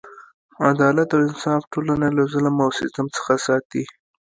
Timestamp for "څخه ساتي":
3.15-3.83